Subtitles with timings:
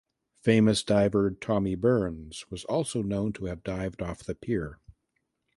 [0.41, 4.79] Famous diver Tommy Burns was also known to have dived off the pier.